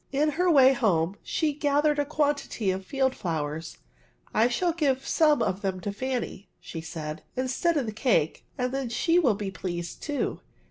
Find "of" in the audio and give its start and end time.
2.71-2.83, 5.43-5.61, 7.77-7.85